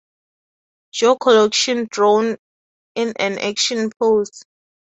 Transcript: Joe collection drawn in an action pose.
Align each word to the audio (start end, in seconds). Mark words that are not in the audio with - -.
Joe 0.91 1.15
collection 1.15 1.87
drawn 1.91 2.37
in 2.95 3.13
an 3.19 3.37
action 3.37 3.91
pose. 3.99 4.41